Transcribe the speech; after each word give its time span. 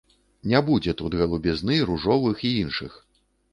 Не 0.53 0.61
будзе 0.69 0.95
тут 1.01 1.17
галубізны, 1.19 1.79
ружовых 1.91 2.43
і 2.51 2.53
іншых. 2.65 3.01